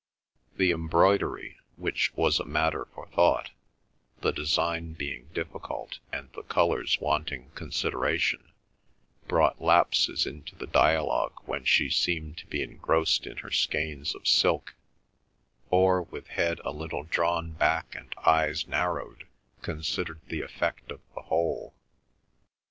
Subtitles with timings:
[0.57, 3.51] The embroidery, which was a matter for thought,
[4.21, 8.51] the design being difficult and the colours wanting consideration,
[9.27, 14.27] brought lapses into the dialogue when she seemed to be engrossed in her skeins of
[14.27, 14.73] silk,
[15.69, 19.27] or, with head a little drawn back and eyes narrowed,
[19.61, 21.75] considered the effect of the whole.